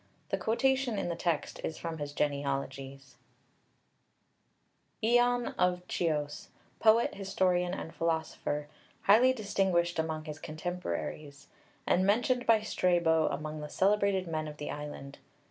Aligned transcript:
The 0.29 0.37
quotation 0.39 0.97
in 0.97 1.09
the 1.09 1.15
text 1.15 1.61
is 1.63 1.77
from 1.77 1.99
his 1.99 2.11
genealogies 2.11 3.17
(Lübker). 5.03 5.19
ION 5.19 5.47
of 5.59 5.83
Chios, 5.87 6.47
poet, 6.79 7.13
historian, 7.13 7.75
and 7.75 7.93
philosopher, 7.93 8.67
highly 9.03 9.31
distinguished 9.31 9.99
among 9.99 10.25
his 10.25 10.39
contemporaries, 10.39 11.49
and 11.85 12.03
mentioned 12.03 12.47
by 12.47 12.61
Strabo 12.63 13.27
among 13.27 13.61
the 13.61 13.69
celebrated 13.69 14.25
men 14.27 14.47
of 14.47 14.57
the 14.57 14.71
island. 14.71 15.19